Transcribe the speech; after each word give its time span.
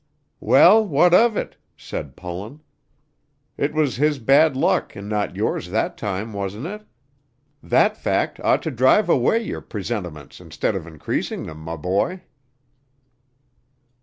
"Well, 0.39 0.83
what 0.83 1.13
of 1.13 1.37
it?" 1.37 1.57
said 1.77 2.15
Pullen. 2.15 2.61
"It 3.55 3.75
was 3.75 3.97
his 3.97 4.17
bad 4.17 4.55
luck 4.57 4.95
and 4.95 5.07
not 5.07 5.35
yours 5.35 5.69
that 5.69 5.95
time, 5.95 6.33
wasn't 6.33 6.65
it? 6.65 6.87
That 7.61 7.95
fact 7.95 8.39
ought 8.39 8.63
to 8.63 8.71
drive 8.71 9.09
away 9.09 9.43
your 9.43 9.61
presentiments 9.61 10.41
instead 10.41 10.75
of 10.75 10.87
increasing 10.87 11.43
them, 11.43 11.59
my 11.59 11.75
boy." 11.75 12.23